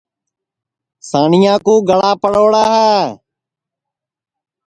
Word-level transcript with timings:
سانیا 1.09 1.55
کُو 1.65 1.75
گڑا 1.89 2.11
پڑوڑا 2.21 2.63
ہے 2.73 3.01